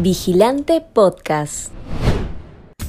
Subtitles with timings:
[0.00, 1.72] Vigilante Podcast.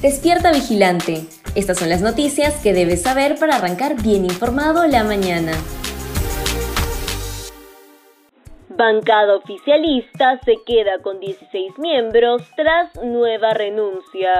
[0.02, 1.24] Despierta Vigilante.
[1.54, 5.52] Estas son las noticias que debes saber para arrancar bien informado la mañana.
[8.70, 14.32] Bancada oficialista se queda con 16 miembros tras nueva renuncia.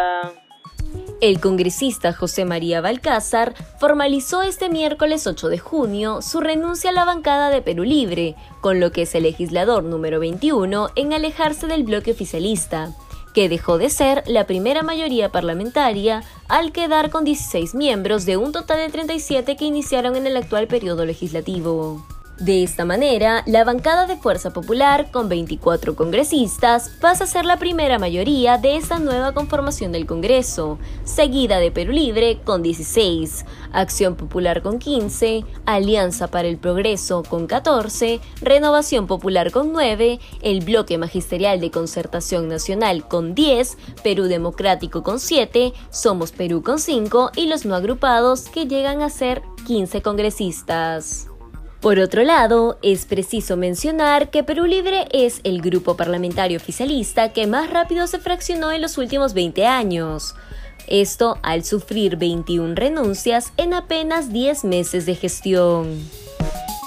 [1.23, 7.07] El congresista José María Balcázar formalizó este miércoles 8 de junio su renuncia a la
[7.07, 11.85] bancada de Perú Libre, con lo que es el legislador número 21 en alejarse del
[11.85, 12.95] bloque oficialista,
[13.33, 18.53] que dejó de ser la primera mayoría parlamentaria al quedar con 16 miembros de un
[18.53, 22.05] total de 37 que iniciaron en el actual periodo legislativo.
[22.39, 27.59] De esta manera, la bancada de Fuerza Popular, con 24 congresistas, pasa a ser la
[27.59, 34.17] primera mayoría de esta nueva conformación del Congreso, seguida de Perú Libre con 16, Acción
[34.17, 40.99] Popular con 15, Alianza para el Progreso con 14, Renovación Popular con 9, el Bloque
[40.99, 47.47] Magisterial de Concertación Nacional con 10, Perú Democrático con 7, Somos Perú con 5 y
[47.47, 51.29] los no agrupados que llegan a ser 15 congresistas.
[51.81, 57.47] Por otro lado, es preciso mencionar que Perú Libre es el grupo parlamentario oficialista que
[57.47, 60.35] más rápido se fraccionó en los últimos 20 años.
[60.87, 66.09] Esto al sufrir 21 renuncias en apenas 10 meses de gestión.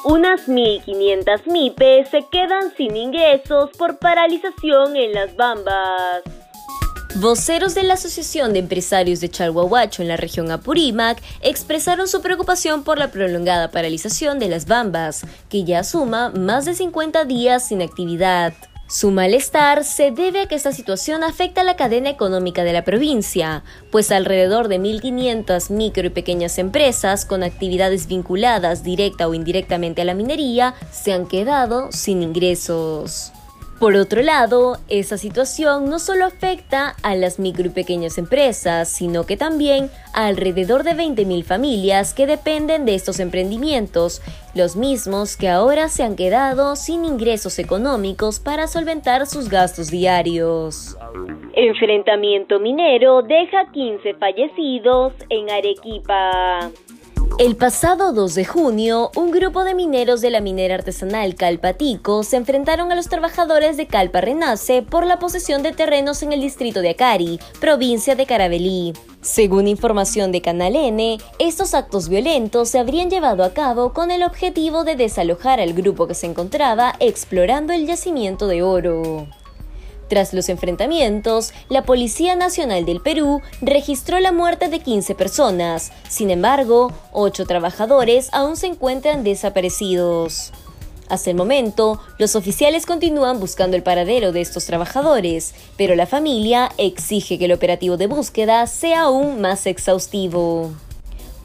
[0.06, 6.39] Unas 1.500 MIPE se quedan sin ingresos por paralización en las bambas.
[7.16, 12.84] Voceros de la Asociación de Empresarios de Chalhuahuacho en la región Apurímac expresaron su preocupación
[12.84, 17.82] por la prolongada paralización de las bambas, que ya suma más de 50 días sin
[17.82, 18.54] actividad.
[18.88, 22.86] Su malestar se debe a que esta situación afecta a la cadena económica de la
[22.86, 30.04] provincia, pues alrededor de 1.500 micro y pequeñas empresas con actividades vinculadas directa o indirectamente
[30.04, 33.32] a la minería se han quedado sin ingresos.
[33.80, 39.26] Por otro lado, esa situación no solo afecta a las micro y pequeñas empresas, sino
[39.26, 44.22] que también a alrededor de 20.000 familias que dependen de estos emprendimientos,
[44.54, 50.98] los mismos que ahora se han quedado sin ingresos económicos para solventar sus gastos diarios.
[51.54, 56.70] Enfrentamiento minero deja 15 fallecidos en Arequipa.
[57.38, 62.36] El pasado 2 de junio, un grupo de mineros de la minera artesanal Calpatico se
[62.36, 66.82] enfrentaron a los trabajadores de Calpa Renace por la posesión de terrenos en el distrito
[66.82, 68.94] de Acari, provincia de Carabelí.
[69.22, 74.24] Según información de Canal N, estos actos violentos se habrían llevado a cabo con el
[74.24, 79.28] objetivo de desalojar al grupo que se encontraba explorando el yacimiento de oro.
[80.10, 85.92] Tras los enfrentamientos, la Policía Nacional del Perú registró la muerte de 15 personas.
[86.10, 90.52] Sin embargo, 8 trabajadores aún se encuentran desaparecidos.
[91.10, 96.72] Hasta el momento, los oficiales continúan buscando el paradero de estos trabajadores, pero la familia
[96.78, 100.72] exige que el operativo de búsqueda sea aún más exhaustivo.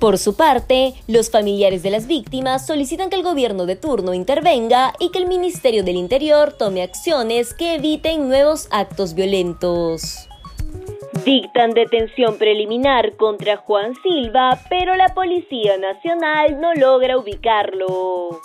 [0.04, 4.92] Por su parte, los familiares de las víctimas solicitan que el gobierno de turno intervenga
[5.00, 10.28] y que el Ministerio del Interior tome acciones que eviten nuevos actos violentos.
[11.24, 18.42] Dictan detención preliminar contra Juan Silva, pero la Policía Nacional no logra ubicarlo.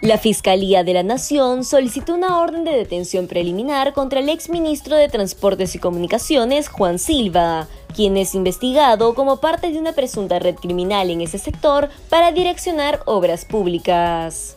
[0.00, 5.08] La Fiscalía de la Nación solicitó una orden de detención preliminar contra el exministro de
[5.08, 7.66] Transportes y Comunicaciones, Juan Silva,
[7.96, 13.00] quien es investigado como parte de una presunta red criminal en ese sector para direccionar
[13.06, 14.56] obras públicas.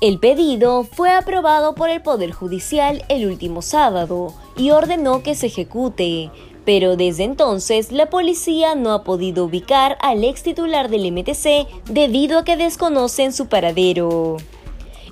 [0.00, 5.48] El pedido fue aprobado por el Poder Judicial el último sábado y ordenó que se
[5.48, 6.30] ejecute,
[6.64, 12.38] pero desde entonces la policía no ha podido ubicar al ex titular del MTC debido
[12.38, 14.38] a que desconocen su paradero.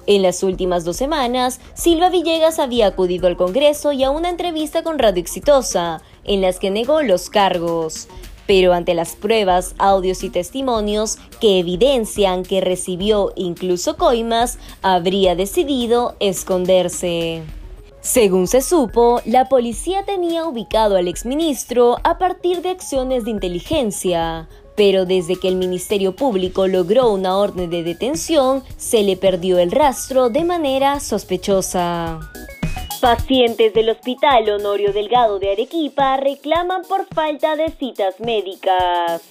[0.07, 4.85] En las últimas dos semanas, Silva Villegas había acudido al Congreso y a una entrevista
[4.85, 8.07] con Radio Exitosa, en las que negó los cargos.
[8.47, 16.15] Pero ante las pruebas, audios y testimonios que evidencian que recibió incluso coimas, habría decidido
[16.21, 17.43] esconderse.
[18.01, 24.49] Según se supo, la policía tenía ubicado al exministro a partir de acciones de inteligencia,
[24.77, 29.73] pero desde que el Ministerio Público logró una orden de detención, se le perdió el
[29.73, 32.21] rastro de manera sospechosa.
[33.01, 39.23] Pacientes del Hospital Honorio Delgado de Arequipa reclaman por falta de citas médicas.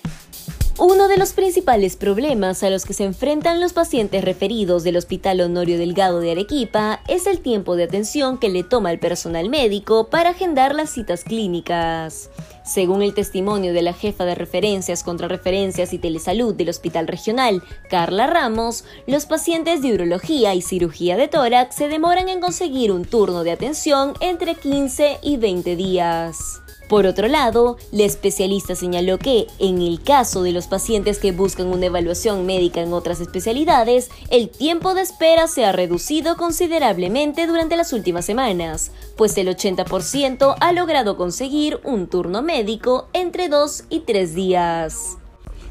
[0.78, 5.40] Uno de los principales problemas a los que se enfrentan los pacientes referidos del Hospital
[5.40, 10.10] Honorio Delgado de Arequipa es el tiempo de atención que le toma al personal médico
[10.10, 12.30] para agendar las citas clínicas.
[12.66, 18.28] Según el testimonio de la jefa de referencias, contrarreferencias y telesalud del Hospital Regional, Carla
[18.28, 23.46] Ramos, los pacientes de urología y cirugía de tórax se demoran en conseguir un turno
[23.46, 26.65] de atención entre 15 y 20 días.
[26.88, 31.68] Por otro lado, la especialista señaló que, en el caso de los pacientes que buscan
[31.68, 37.76] una evaluación médica en otras especialidades, el tiempo de espera se ha reducido considerablemente durante
[37.76, 44.02] las últimas semanas, pues el 80% ha logrado conseguir un turno médico entre dos y
[44.02, 45.18] tres días.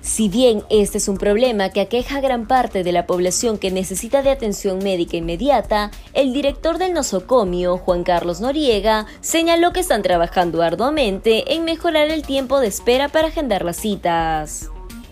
[0.05, 3.71] Si bien este es un problema que aqueja a gran parte de la población que
[3.71, 10.03] necesita de atención médica inmediata, el director del nosocomio, Juan Carlos Noriega, señaló que están
[10.03, 14.69] trabajando arduamente en mejorar el tiempo de espera para agendar las citas.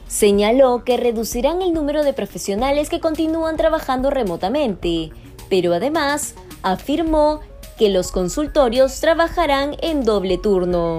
[0.08, 5.10] Señaló que reducirán el número de profesionales que continúan trabajando remotamente,
[5.48, 7.40] pero además afirmó
[7.78, 10.98] que los consultorios trabajarán en doble turno.